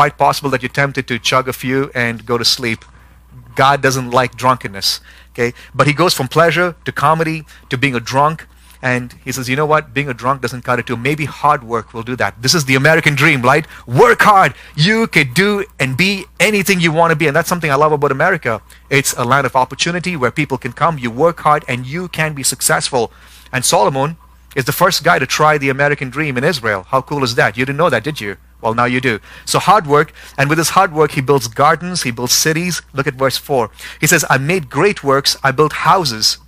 quite 0.00 0.16
possible 0.16 0.48
that 0.48 0.62
you're 0.62 0.78
tempted 0.84 1.06
to 1.06 1.18
chug 1.18 1.46
a 1.46 1.52
few 1.52 1.78
and 1.94 2.24
go 2.24 2.38
to 2.38 2.44
sleep. 2.58 2.80
God 3.54 3.82
doesn't 3.86 4.10
like 4.20 4.30
drunkenness. 4.34 4.88
Okay? 5.32 5.52
But 5.74 5.86
he 5.86 5.92
goes 5.92 6.14
from 6.14 6.26
pleasure 6.26 6.68
to 6.86 6.90
comedy 7.06 7.38
to 7.68 7.76
being 7.76 7.94
a 7.94 8.04
drunk. 8.12 8.46
And 8.80 9.12
he 9.26 9.30
says, 9.30 9.46
you 9.50 9.56
know 9.56 9.66
what? 9.66 9.92
Being 9.92 10.08
a 10.08 10.14
drunk 10.14 10.40
doesn't 10.40 10.62
cut 10.62 10.78
it 10.78 10.86
too. 10.86 10.96
Maybe 10.96 11.26
hard 11.26 11.62
work 11.74 11.92
will 11.92 12.06
do 12.12 12.16
that. 12.16 12.40
This 12.40 12.54
is 12.54 12.64
the 12.64 12.76
American 12.76 13.14
dream, 13.14 13.42
right? 13.42 13.66
Work 13.86 14.22
hard. 14.22 14.54
You 14.74 15.06
can 15.06 15.34
do 15.34 15.66
and 15.78 15.98
be 15.98 16.24
anything 16.48 16.80
you 16.80 16.92
want 16.92 17.10
to 17.10 17.16
be. 17.22 17.26
And 17.26 17.36
that's 17.36 17.50
something 17.50 17.70
I 17.70 17.74
love 17.84 17.92
about 17.92 18.10
America. 18.10 18.62
It's 18.88 19.12
a 19.22 19.24
land 19.32 19.44
of 19.46 19.54
opportunity 19.54 20.16
where 20.16 20.30
people 20.30 20.56
can 20.56 20.72
come, 20.72 20.96
you 20.96 21.10
work 21.10 21.40
hard, 21.40 21.62
and 21.68 21.86
you 21.86 22.08
can 22.08 22.32
be 22.32 22.42
successful. 22.42 23.12
And 23.52 23.66
Solomon 23.66 24.16
is 24.56 24.64
the 24.64 24.78
first 24.82 25.04
guy 25.04 25.18
to 25.18 25.26
try 25.26 25.58
the 25.58 25.68
American 25.68 26.08
dream 26.08 26.38
in 26.38 26.44
Israel. 26.52 26.86
How 26.92 27.02
cool 27.02 27.22
is 27.22 27.34
that? 27.34 27.58
You 27.58 27.66
didn't 27.66 27.82
know 27.82 27.90
that, 27.90 28.02
did 28.02 28.18
you? 28.22 28.38
Well, 28.60 28.74
now 28.74 28.84
you 28.84 29.00
do. 29.00 29.20
So 29.46 29.58
hard 29.58 29.86
work, 29.86 30.12
and 30.36 30.48
with 30.48 30.58
his 30.58 30.70
hard 30.70 30.92
work, 30.92 31.12
he 31.12 31.20
builds 31.20 31.48
gardens, 31.48 32.02
he 32.02 32.10
builds 32.10 32.32
cities. 32.32 32.82
Look 32.92 33.06
at 33.06 33.14
verse 33.14 33.36
4. 33.36 33.70
He 34.00 34.06
says, 34.06 34.24
I 34.28 34.38
made 34.38 34.70
great 34.70 35.02
works, 35.02 35.36
I 35.42 35.50
built 35.50 35.72
houses. 35.72 36.38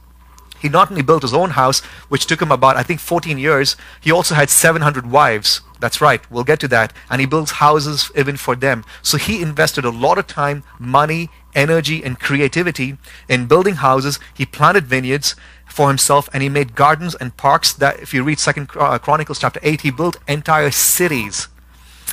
He 0.63 0.69
not 0.69 0.91
only 0.91 1.03
built 1.03 1.23
his 1.23 1.35
own 1.35 1.51
house, 1.51 1.81
which 2.09 2.27
took 2.27 2.41
him 2.41 2.53
about, 2.53 2.77
I 2.77 2.85
think, 2.85 3.01
14 3.01 3.37
years, 3.37 3.77
he 4.01 4.13
also 4.13 4.37
had 4.37 4.49
700 4.49 5.11
wives. 5.11 5.61
That's 5.81 6.01
right, 6.01 6.23
we'll 6.31 6.45
get 6.45 6.61
to 6.61 6.69
that. 6.69 6.93
And 7.11 7.21
he 7.21 7.27
builds 7.27 7.53
houses 7.53 8.13
even 8.15 8.37
for 8.37 8.55
them. 8.55 8.85
So 9.03 9.19
he 9.19 9.43
invested 9.43 9.85
a 9.85 9.91
lot 9.91 10.19
of 10.19 10.29
time, 10.29 10.63
money, 10.79 11.31
energy, 11.53 12.05
and 12.05 12.21
creativity 12.21 12.97
in 13.29 13.47
building 13.49 13.75
houses. 13.75 14.21
He 14.33 14.47
planted 14.47 14.87
vineyards 14.87 15.35
for 15.67 15.89
himself, 15.89 16.29
and 16.33 16.45
he 16.45 16.49
made 16.49 16.77
gardens 16.77 17.17
and 17.17 17.37
parks 17.37 17.73
that, 17.73 17.99
if 17.99 18.15
you 18.15 18.23
read 18.23 18.39
Second 18.39 18.71
uh, 18.77 18.99
Chronicles 18.99 19.41
chapter 19.41 19.59
8, 19.65 19.81
he 19.81 19.91
built 19.91 20.19
entire 20.29 20.71
cities 20.71 21.49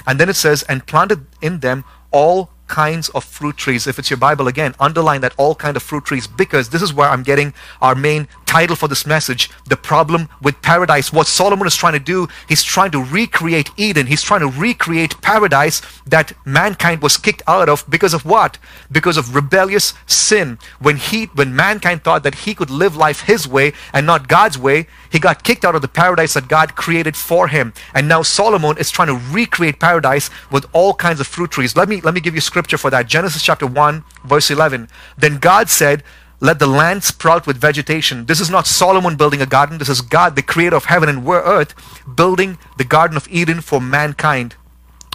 and 0.08 0.20
then 0.20 0.30
it 0.30 0.36
says, 0.36 0.64
and 0.64 0.86
planted 0.86 1.26
in 1.42 1.60
them 1.60 1.84
all 2.12 2.50
kinds 2.68 3.10
of 3.10 3.24
fruit 3.24 3.58
trees. 3.58 3.88
If 3.88 4.00
it's 4.00 4.10
your 4.10 4.18
Bible 4.18 4.48
again, 4.48 4.76
underline 4.80 5.22
that 5.22 5.34
all 5.38 5.56
kind 5.56 5.76
of 5.76 5.84
fruit 5.84 6.06
trees 6.06 6.28
because 6.28 6.70
this 6.70 6.82
is 6.82 6.94
where 6.94 7.10
I'm 7.10 7.24
getting 7.24 7.54
our 7.82 7.96
main 7.96 8.28
title 8.50 8.76
for 8.76 8.88
this 8.88 9.06
message 9.06 9.52
The 9.68 9.78
Problem 9.78 10.28
with 10.42 10.60
Paradise. 10.64 11.14
What 11.14 11.28
Solomon 11.28 11.68
is 11.68 11.76
trying 11.76 11.94
to 11.94 12.00
do, 12.00 12.28
he's 12.48 12.64
trying 12.64 12.90
to 12.90 13.04
recreate 13.04 13.70
Eden. 13.78 14.08
He's 14.08 14.24
trying 14.24 14.40
to 14.40 14.48
recreate 14.48 15.22
paradise 15.22 15.84
that 16.08 16.34
mankind 16.46 17.04
was 17.04 17.16
kicked 17.16 17.44
out 17.46 17.70
of 17.70 17.86
because 17.88 18.16
of 18.16 18.26
what? 18.26 18.58
Because 18.92 19.18
of 19.18 19.36
rebellious 19.36 19.94
sin. 20.08 20.58
When 20.80 20.98
he 20.98 21.26
when 21.26 21.56
mankind 21.56 22.04
thought 22.04 22.24
that 22.24 22.34
he 22.34 22.56
could 22.56 22.72
live 22.72 22.96
life 22.96 23.22
his 23.22 23.48
way 23.48 23.74
and 23.94 24.08
not 24.08 24.28
God's 24.28 24.58
way, 24.58 24.88
he 25.12 25.20
got 25.20 25.44
kicked 25.44 25.64
out 25.64 25.76
of 25.76 25.84
the 25.84 25.88
paradise 25.88 26.34
that 26.34 26.48
God 26.48 26.76
created 26.76 27.16
for 27.16 27.50
him. 27.50 27.72
And 27.94 28.08
now 28.08 28.24
Solomon 28.24 28.80
is 28.80 28.90
trying 28.90 29.10
to 29.10 29.22
recreate 29.32 29.80
paradise 29.80 30.32
with 30.52 30.66
all 30.74 30.96
kinds 30.96 31.20
of 31.20 31.28
fruit 31.28 31.52
trees. 31.52 31.76
Let 31.76 31.88
me 31.88 32.02
let 32.02 32.16
me 32.16 32.20
give 32.20 32.34
you 32.34 32.42
scripture 32.42 32.80
for 32.80 32.90
that. 32.90 33.06
Genesis 33.06 33.44
chapter 33.44 33.68
1 33.68 34.04
verse 34.26 34.50
11. 34.50 34.90
Then 35.20 35.38
God 35.38 35.70
said, 35.70 36.04
let 36.40 36.60
the 36.60 36.68
land 36.68 37.04
sprout 37.04 37.46
with 37.46 37.58
vegetation. 37.58 38.26
This 38.26 38.40
is 38.40 38.50
not 38.50 38.66
Solomon 38.66 39.18
building 39.18 39.42
a 39.42 39.46
garden. 39.46 39.78
This 39.78 39.90
is 39.90 40.02
God, 40.02 40.36
the 40.36 40.42
creator 40.42 40.76
of 40.76 40.86
heaven 40.86 41.10
and 41.10 41.28
earth, 41.28 41.74
building 42.16 42.58
the 42.78 42.86
Garden 42.86 43.18
of 43.18 43.28
Eden 43.30 43.62
for 43.62 43.82
mankind. 43.82 44.56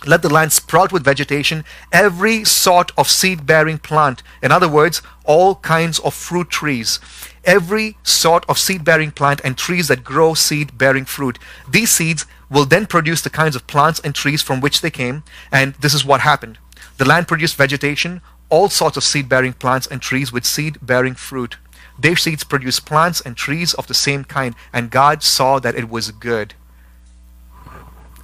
Let 0.06 0.20
the 0.20 0.28
land 0.28 0.52
sprout 0.52 0.92
with 0.92 1.02
vegetation, 1.02 1.64
every 1.90 2.44
sort 2.44 2.92
of 2.98 3.08
seed 3.08 3.46
bearing 3.46 3.78
plant. 3.78 4.22
In 4.42 4.52
other 4.52 4.68
words, 4.68 5.00
all 5.24 5.54
kinds 5.56 5.98
of 6.00 6.12
fruit 6.12 6.50
trees. 6.50 7.00
Every 7.42 7.96
sort 8.02 8.44
of 8.46 8.58
seed 8.58 8.84
bearing 8.84 9.10
plant 9.10 9.40
and 9.42 9.56
trees 9.56 9.88
that 9.88 10.04
grow 10.04 10.34
seed 10.34 10.76
bearing 10.76 11.06
fruit. 11.06 11.38
These 11.66 11.90
seeds 11.90 12.26
will 12.50 12.66
then 12.66 12.84
produce 12.84 13.22
the 13.22 13.30
kinds 13.30 13.56
of 13.56 13.66
plants 13.66 13.98
and 14.00 14.14
trees 14.14 14.42
from 14.42 14.60
which 14.60 14.82
they 14.82 14.90
came. 14.90 15.22
And 15.50 15.72
this 15.76 15.94
is 15.94 16.04
what 16.04 16.20
happened. 16.20 16.58
The 16.98 17.06
land 17.06 17.26
produced 17.26 17.56
vegetation, 17.56 18.20
all 18.54 18.68
sorts 18.68 18.96
of 18.96 19.02
seed 19.02 19.28
bearing 19.28 19.52
plants 19.52 19.88
and 19.88 20.00
trees 20.00 20.32
with 20.32 20.44
seed 20.44 20.78
bearing 20.80 21.16
fruit. 21.16 21.56
Their 21.98 22.14
seeds 22.14 22.44
produce 22.44 22.78
plants 22.78 23.20
and 23.20 23.36
trees 23.36 23.74
of 23.74 23.88
the 23.88 23.94
same 24.06 24.22
kind, 24.22 24.54
and 24.72 24.92
God 24.92 25.24
saw 25.24 25.58
that 25.58 25.74
it 25.74 25.88
was 25.90 26.12
good. 26.12 26.54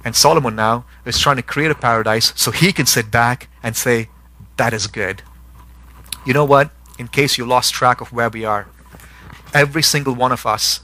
And 0.05 0.15
Solomon 0.15 0.55
now 0.55 0.85
is 1.03 1.19
trying 1.19 1.35
to 1.35 1.51
create 1.53 1.69
a 1.69 1.75
paradise 1.75 2.31
so 2.37 2.51
he 2.51 2.71
can 2.71 2.85
sit 2.85 3.11
back 3.11 3.49
and 3.61 3.75
say, 3.75 4.07
That 4.55 4.73
is 4.73 4.87
good. 4.87 5.21
You 6.25 6.33
know 6.33 6.45
what? 6.45 6.71
In 6.97 7.09
case 7.09 7.37
you 7.37 7.45
lost 7.45 7.73
track 7.73 7.99
of 7.99 8.13
where 8.13 8.29
we 8.29 8.45
are, 8.45 8.67
every 9.53 9.83
single 9.83 10.15
one 10.15 10.31
of 10.31 10.45
us 10.45 10.79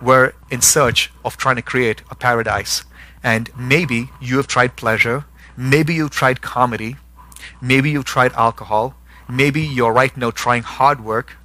were 0.00 0.32
in 0.50 0.62
search 0.62 1.12
of 1.22 1.36
trying 1.36 1.56
to 1.56 1.70
create 1.72 2.00
a 2.10 2.14
paradise. 2.14 2.84
And 3.22 3.50
maybe 3.58 4.08
you 4.22 4.38
have 4.38 4.46
tried 4.46 4.74
pleasure, 4.74 5.26
maybe 5.54 5.92
you've 5.92 6.18
tried 6.22 6.40
comedy, 6.40 6.96
Maybe 7.60 7.90
you've 7.90 8.04
tried 8.04 8.32
alcohol. 8.32 8.94
Maybe 9.28 9.60
you're 9.60 9.92
right 9.92 10.16
now 10.16 10.30
trying 10.30 10.62
hard 10.62 11.04
work. 11.04 11.36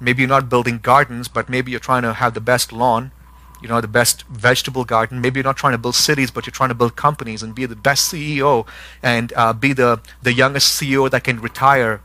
Maybe 0.00 0.22
you're 0.22 0.28
not 0.28 0.48
building 0.48 0.78
gardens, 0.78 1.28
but 1.28 1.48
maybe 1.48 1.70
you're 1.70 1.80
trying 1.80 2.02
to 2.02 2.14
have 2.14 2.34
the 2.34 2.40
best 2.40 2.72
lawn, 2.72 3.12
you 3.60 3.68
know, 3.68 3.80
the 3.80 3.88
best 3.88 4.24
vegetable 4.24 4.84
garden. 4.84 5.20
Maybe 5.20 5.38
you're 5.38 5.44
not 5.44 5.56
trying 5.56 5.74
to 5.74 5.78
build 5.78 5.94
cities, 5.94 6.30
but 6.30 6.46
you're 6.46 6.52
trying 6.52 6.70
to 6.70 6.74
build 6.74 6.96
companies 6.96 7.42
and 7.42 7.54
be 7.54 7.66
the 7.66 7.76
best 7.76 8.12
CEO 8.12 8.66
and 9.02 9.32
uh, 9.36 9.52
be 9.52 9.72
the, 9.72 10.00
the 10.22 10.32
youngest 10.32 10.80
CEO 10.80 11.08
that 11.10 11.22
can 11.22 11.40
retire 11.40 12.00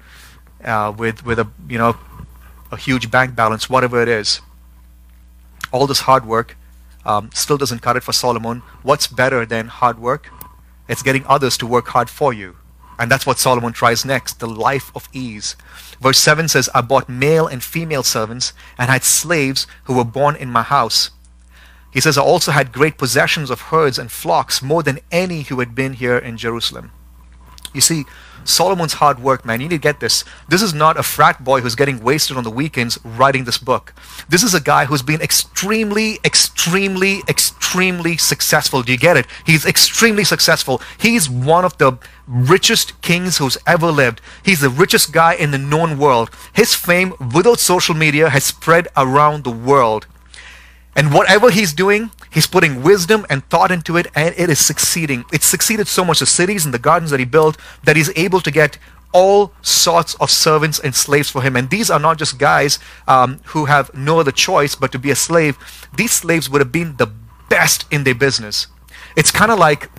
uh, 0.63 0.93
with, 0.95 1.25
with 1.25 1.39
a, 1.39 1.47
you 1.67 1.77
know, 1.77 1.97
a 2.71 2.77
huge 2.77 3.09
bank 3.09 3.35
balance, 3.35 3.69
whatever 3.69 4.01
it 4.01 4.09
is. 4.09 4.41
All 5.71 5.87
this 5.87 6.01
hard 6.01 6.25
work 6.25 6.55
um, 7.05 7.31
still 7.33 7.57
doesn't 7.57 7.79
cut 7.79 7.95
it 7.95 8.03
for 8.03 8.13
Solomon. 8.13 8.61
What's 8.83 9.07
better 9.07 9.45
than 9.45 9.67
hard 9.67 9.97
work? 9.97 10.29
It's 10.87 11.01
getting 11.01 11.25
others 11.25 11.57
to 11.57 11.67
work 11.67 11.87
hard 11.87 12.09
for 12.09 12.33
you. 12.33 12.57
And 12.99 13.11
that's 13.11 13.25
what 13.25 13.39
Solomon 13.39 13.73
tries 13.73 14.05
next 14.05 14.39
the 14.39 14.47
life 14.47 14.91
of 14.95 15.07
ease. 15.13 15.55
Verse 16.01 16.19
7 16.19 16.47
says, 16.47 16.69
I 16.73 16.81
bought 16.81 17.09
male 17.09 17.47
and 17.47 17.63
female 17.63 18.03
servants 18.03 18.53
and 18.77 18.89
had 18.89 19.03
slaves 19.03 19.67
who 19.83 19.95
were 19.95 20.03
born 20.03 20.35
in 20.35 20.51
my 20.51 20.63
house. 20.63 21.11
He 21.91 22.01
says, 22.01 22.17
I 22.17 22.21
also 22.21 22.51
had 22.51 22.73
great 22.73 22.97
possessions 22.97 23.49
of 23.49 23.61
herds 23.61 23.97
and 23.97 24.11
flocks, 24.11 24.61
more 24.61 24.83
than 24.83 24.99
any 25.11 25.43
who 25.43 25.59
had 25.59 25.73
been 25.73 25.93
here 25.93 26.17
in 26.17 26.37
Jerusalem. 26.37 26.91
You 27.73 27.81
see, 27.81 28.05
Solomon's 28.43 28.93
hard 28.93 29.19
work, 29.19 29.45
man. 29.45 29.59
You 29.59 29.67
need 29.67 29.75
to 29.75 29.81
get 29.81 29.99
this. 29.99 30.23
This 30.47 30.61
is 30.61 30.73
not 30.73 30.97
a 30.97 31.03
frat 31.03 31.43
boy 31.43 31.61
who's 31.61 31.75
getting 31.75 32.01
wasted 32.01 32.37
on 32.37 32.43
the 32.43 32.49
weekends 32.49 32.97
writing 33.03 33.43
this 33.43 33.57
book. 33.57 33.93
This 34.29 34.41
is 34.41 34.53
a 34.53 34.61
guy 34.61 34.85
who's 34.85 35.01
been 35.01 35.21
extremely, 35.21 36.19
extremely, 36.23 37.21
extremely 37.27 38.15
successful. 38.17 38.83
Do 38.83 38.91
you 38.93 38.97
get 38.97 39.17
it? 39.17 39.27
He's 39.45 39.65
extremely 39.65 40.23
successful. 40.23 40.81
He's 40.97 41.29
one 41.29 41.65
of 41.65 41.77
the 41.77 41.97
richest 42.25 43.01
kings 43.01 43.37
who's 43.37 43.57
ever 43.67 43.91
lived. 43.91 44.21
He's 44.43 44.61
the 44.61 44.69
richest 44.69 45.11
guy 45.11 45.33
in 45.33 45.51
the 45.51 45.57
known 45.57 45.97
world. 45.97 46.29
His 46.53 46.73
fame 46.73 47.13
without 47.33 47.59
social 47.59 47.95
media 47.95 48.29
has 48.29 48.45
spread 48.45 48.87
around 48.95 49.43
the 49.43 49.51
world. 49.51 50.07
And 50.95 51.13
whatever 51.13 51.51
he's 51.51 51.73
doing, 51.73 52.11
he's 52.37 52.45
putting 52.45 52.83
wisdom 52.83 53.25
and 53.31 53.43
thought 53.49 53.71
into 53.71 53.97
it, 53.97 54.05
and 54.13 54.35
it 54.37 54.47
is 54.47 54.63
succeeding. 54.63 55.25
It's 55.33 55.47
succeeded 55.47 55.87
so 55.87 56.05
much, 56.05 56.19
the 56.19 56.27
cities 56.27 56.65
and 56.65 56.73
the 56.73 56.77
gardens 56.77 57.09
that 57.09 57.19
he 57.19 57.25
built, 57.25 57.57
that 57.83 57.95
he's 57.95 58.15
able 58.15 58.41
to 58.41 58.51
get 58.51 58.77
all 59.11 59.53
sorts 59.63 60.13
of 60.21 60.29
servants 60.29 60.77
and 60.77 60.93
slaves 60.93 61.31
for 61.31 61.41
him. 61.41 61.55
And 61.55 61.71
these 61.71 61.89
are 61.89 61.99
not 61.99 62.19
just 62.19 62.37
guys 62.37 62.77
um, 63.07 63.39
who 63.45 63.65
have 63.65 63.91
no 63.95 64.19
other 64.19 64.31
choice 64.31 64.75
but 64.75 64.91
to 64.91 64.99
be 64.99 65.09
a 65.09 65.15
slave. 65.15 65.57
These 65.95 66.11
slaves 66.11 66.47
would 66.47 66.61
have 66.61 66.71
been 66.71 66.97
the 66.97 67.09
best 67.49 67.85
in 67.89 68.03
their 68.03 68.13
business. 68.13 68.67
It's 69.15 69.31
kind 69.31 69.49
of 69.49 69.57
like 69.57 69.89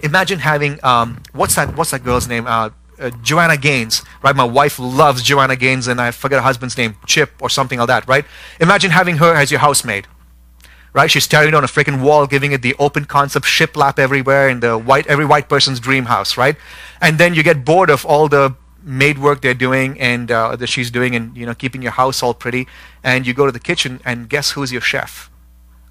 imagine 0.00 0.38
having 0.38 0.78
um, 0.84 1.24
what's 1.32 1.56
that? 1.56 1.76
What's 1.76 1.90
that 1.90 2.04
girl's 2.04 2.28
name? 2.28 2.46
Uh, 2.46 2.70
uh, 3.00 3.10
Joanna 3.22 3.56
Gaines, 3.56 4.02
right? 4.22 4.36
My 4.36 4.44
wife 4.44 4.78
loves 4.78 5.24
Joanna 5.24 5.56
Gaines, 5.56 5.88
and 5.88 6.00
I 6.00 6.12
forget 6.12 6.38
her 6.38 6.44
husband's 6.44 6.78
name, 6.78 6.94
Chip 7.04 7.32
or 7.40 7.50
something 7.50 7.80
like 7.80 7.88
that, 7.88 8.06
right? 8.06 8.24
Imagine 8.60 8.92
having 8.92 9.16
her 9.16 9.34
as 9.34 9.50
your 9.50 9.58
housemaid 9.58 10.06
right? 10.94 11.10
She's 11.10 11.24
staring 11.24 11.52
on 11.52 11.62
a 11.62 11.66
freaking 11.66 12.00
wall, 12.00 12.26
giving 12.26 12.52
it 12.52 12.62
the 12.62 12.74
open 12.78 13.04
concept 13.04 13.44
shiplap 13.44 13.98
everywhere 13.98 14.48
in 14.48 14.60
the 14.60 14.78
white 14.78 15.06
every 15.06 15.26
white 15.26 15.50
person's 15.50 15.80
dream 15.80 16.06
house, 16.06 16.38
right? 16.38 16.56
And 17.02 17.18
then 17.18 17.34
you 17.34 17.42
get 17.42 17.64
bored 17.66 17.90
of 17.90 18.06
all 18.06 18.28
the 18.28 18.54
maid 18.82 19.18
work 19.18 19.42
they're 19.42 19.54
doing 19.54 20.00
and 20.00 20.30
uh, 20.30 20.56
that 20.56 20.68
she's 20.68 20.90
doing, 20.90 21.14
and 21.14 21.36
you 21.36 21.44
know 21.44 21.54
keeping 21.54 21.82
your 21.82 21.92
house 21.92 22.22
all 22.22 22.32
pretty, 22.32 22.66
and 23.02 23.26
you 23.26 23.34
go 23.34 23.44
to 23.44 23.52
the 23.52 23.60
kitchen, 23.60 24.00
and 24.04 24.30
guess 24.30 24.52
who's 24.52 24.72
your 24.72 24.80
chef? 24.80 25.30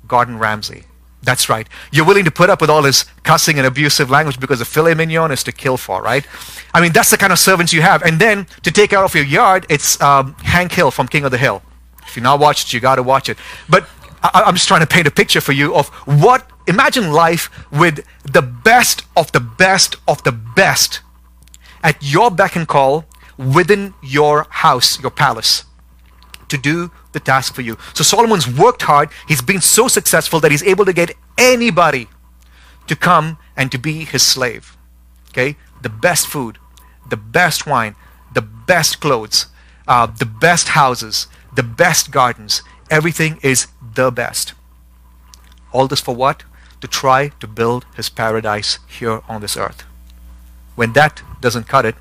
Gordon 0.07 0.39
Ramsay. 0.39 0.85
That's 1.21 1.47
right. 1.47 1.67
You're 1.91 2.05
willing 2.05 2.25
to 2.25 2.31
put 2.31 2.49
up 2.49 2.59
with 2.59 2.69
all 2.69 2.83
his 2.83 3.05
cussing 3.23 3.57
and 3.57 3.65
abusive 3.65 4.09
language 4.09 4.39
because 4.41 4.59
the 4.59 4.65
filet 4.65 4.93
mignon 4.93 5.31
is 5.31 5.41
to 5.43 5.53
kill 5.53 5.77
for, 5.77 6.01
right? 6.01 6.27
I 6.73 6.81
mean, 6.81 6.91
that's 6.91 7.11
the 7.11 7.17
kind 7.17 7.31
of 7.31 7.39
servants 7.39 7.71
you 7.71 7.81
have. 7.81 8.03
And 8.03 8.19
then 8.19 8.45
to 8.63 8.71
take 8.71 8.89
care 8.89 9.03
of 9.03 9.15
your 9.15 9.23
yard, 9.23 9.65
it's 9.69 9.99
um, 10.01 10.33
Hank 10.43 10.73
Hill 10.73 10.91
from 10.91 11.07
King 11.07 11.23
of 11.23 11.31
the 11.31 11.37
Hill. 11.37 11.61
If 12.05 12.17
you've 12.17 12.23
not 12.23 12.39
watched 12.41 12.67
it, 12.67 12.73
you 12.73 12.81
got 12.81 12.95
to 12.95 13.03
watch 13.03 13.29
it. 13.29 13.37
But 13.69 13.87
I, 14.23 14.47
am 14.47 14.55
just 14.55 14.67
trying 14.67 14.79
to 14.79 14.87
paint 14.87 15.07
a 15.07 15.11
picture 15.11 15.41
for 15.41 15.51
you 15.51 15.75
of 15.75 15.89
what, 16.05 16.49
imagine 16.65 17.11
life 17.11 17.49
with 17.71 18.05
the 18.23 18.41
best 18.41 19.03
of 19.17 19.31
the 19.33 19.41
best 19.41 19.97
of 20.07 20.23
the 20.23 20.31
best 20.31 21.01
at 21.83 22.01
your 22.01 22.31
beck 22.31 22.55
and 22.55 22.67
call 22.67 23.05
within 23.37 23.93
your 24.01 24.47
house, 24.49 25.01
your 25.01 25.11
palace, 25.11 25.65
to 26.47 26.57
do 26.57 26.91
the 27.11 27.19
task 27.19 27.53
for 27.53 27.61
you. 27.61 27.77
So 27.93 28.03
Solomon's 28.03 28.47
worked 28.47 28.83
hard. 28.83 29.09
He's 29.27 29.41
been 29.41 29.61
so 29.61 29.87
successful 29.87 30.39
that 30.39 30.51
he's 30.51 30.63
able 30.63 30.85
to 30.85 30.93
get 30.93 31.11
anybody 31.37 32.07
to 32.87 32.95
come 32.95 33.37
and 33.57 33.71
to 33.71 33.77
be 33.77 34.05
his 34.05 34.23
slave. 34.23 34.77
Okay? 35.29 35.57
The 35.81 35.89
best 35.89 36.27
food, 36.27 36.59
the 37.09 37.17
best 37.17 37.67
wine, 37.67 37.95
the 38.33 38.41
best 38.41 39.01
clothes, 39.01 39.47
uh, 39.87 40.05
the 40.07 40.25
best 40.25 40.69
houses, 40.69 41.27
the 41.53 41.63
best 41.63 42.11
gardens. 42.11 42.61
Everything 42.93 43.39
is 43.41 43.65
the 43.95 44.11
best. 44.11 44.53
All 45.71 45.87
this 45.87 45.99
for 45.99 46.15
what? 46.15 46.43
To 46.81 46.87
try 46.87 47.29
to 47.39 47.47
build 47.47 47.87
his 47.95 48.07
paradise 48.07 48.77
here 48.87 49.21
on 49.27 49.41
this 49.41 49.57
earth. 49.57 49.81
When 50.75 50.93
that 50.93 51.23
doesn't 51.41 51.67
cut 51.67 51.87
it, 51.87 51.95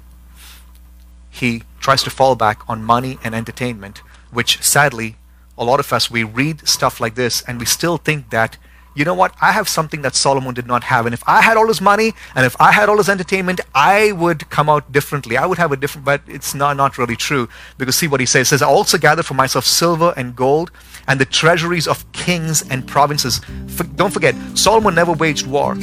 he 1.30 1.62
tries 1.80 2.02
to 2.02 2.10
fall 2.10 2.34
back 2.34 2.58
on 2.68 2.84
money 2.84 3.18
and 3.24 3.34
entertainment, 3.34 4.02
which 4.30 4.62
sadly, 4.62 5.16
a 5.56 5.64
lot 5.64 5.80
of 5.80 5.94
us, 5.94 6.10
we 6.10 6.24
read 6.24 6.68
stuff 6.68 7.00
like 7.00 7.14
this 7.14 7.40
and 7.48 7.58
we 7.58 7.64
still 7.64 7.96
think 7.96 8.28
that 8.28 8.58
you 8.94 9.04
know 9.04 9.14
what? 9.14 9.34
I 9.40 9.52
have 9.52 9.68
something 9.68 10.02
that 10.02 10.14
Solomon 10.14 10.54
did 10.54 10.66
not 10.66 10.84
have. 10.84 11.06
And 11.06 11.14
if 11.14 11.22
I 11.26 11.40
had 11.42 11.56
all 11.56 11.66
his 11.66 11.80
money 11.80 12.12
and 12.34 12.44
if 12.44 12.54
I 12.60 12.72
had 12.72 12.88
all 12.88 12.98
his 12.98 13.08
entertainment, 13.08 13.60
I 13.74 14.12
would 14.12 14.48
come 14.50 14.68
out 14.68 14.92
differently. 14.92 15.36
I 15.36 15.46
would 15.46 15.58
have 15.58 15.72
a 15.72 15.76
different, 15.76 16.04
but 16.04 16.22
it's 16.26 16.54
not, 16.54 16.76
not 16.76 16.98
really 16.98 17.16
true. 17.16 17.48
Because 17.78 17.96
see 17.96 18.08
what 18.08 18.20
he 18.20 18.26
says. 18.26 18.48
He 18.48 18.50
says, 18.50 18.62
I 18.62 18.66
also 18.66 18.98
gathered 18.98 19.26
for 19.26 19.34
myself 19.34 19.64
silver 19.64 20.12
and 20.16 20.36
gold 20.36 20.70
and 21.08 21.20
the 21.20 21.24
treasuries 21.24 21.86
of 21.88 22.10
kings 22.12 22.68
and 22.70 22.86
provinces. 22.86 23.40
For, 23.68 23.84
don't 23.84 24.12
forget, 24.12 24.34
Solomon 24.54 24.94
never 24.94 25.12
waged 25.12 25.46
war. 25.46 25.76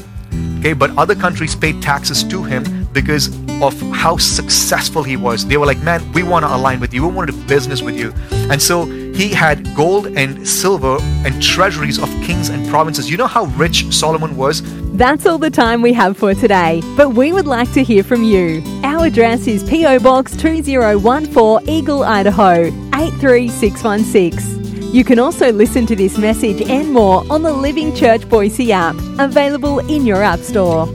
Okay, 0.60 0.74
but 0.74 0.96
other 0.98 1.16
countries 1.16 1.56
paid 1.56 1.82
taxes 1.82 2.24
to 2.26 2.44
him 2.44 2.88
because 2.94 3.30
of 3.62 3.80
how 3.94 4.18
successful 4.18 5.04
he 5.04 5.16
was. 5.16 5.46
They 5.46 5.58
were 5.58 5.66
like, 5.66 5.82
man, 5.84 6.12
we 6.12 6.22
want 6.22 6.46
to 6.46 6.54
align 6.54 6.80
with 6.80 6.94
you. 6.94 7.08
We 7.08 7.14
want 7.14 7.30
to 7.32 7.36
do 7.36 7.48
business 7.48 7.82
with 7.82 7.98
you. 7.98 8.14
And 8.52 8.62
so 8.62 8.86
he 9.20 9.28
had 9.34 9.76
gold 9.76 10.08
and 10.08 10.48
silver 10.48 10.98
and 11.26 11.44
treasuries 11.44 12.00
of 12.00 12.10
kings 12.24 12.48
and 12.48 12.66
provinces. 12.70 13.12
You 13.12 13.18
know 13.18 13.28
how 13.28 13.48
rich 13.58 13.94
Solomon 13.94 14.38
was? 14.38 14.62
That's 14.96 15.26
all 15.26 15.38
the 15.38 15.50
time 15.50 15.82
we 15.82 15.92
have 15.92 16.16
for 16.16 16.34
today, 16.34 16.82
but 16.96 17.10
we 17.10 17.34
would 17.34 17.46
like 17.46 17.70
to 17.74 17.84
hear 17.84 18.02
from 18.02 18.24
you. 18.24 18.64
Our 18.82 19.08
address 19.08 19.46
is 19.46 19.62
P.O. 19.70 20.00
Box 20.00 20.38
2014 20.38 21.68
Eagle, 21.68 22.04
Idaho 22.04 22.68
83616. 22.96 24.94
You 24.94 25.04
can 25.04 25.20
also 25.20 25.52
listen 25.52 25.86
to 25.88 25.98
this 25.98 26.18
message 26.18 26.62
and 26.62 26.94
more 26.94 27.26
on 27.30 27.42
the 27.42 27.52
Living 27.52 27.94
Church 27.94 28.28
Boise 28.30 28.72
app, 28.72 28.96
available 29.20 29.80
in 29.80 30.06
your 30.06 30.24
App 30.24 30.40
Store. 30.40 30.88